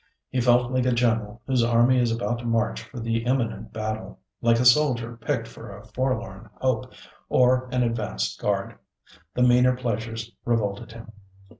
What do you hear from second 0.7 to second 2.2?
like a general whose army is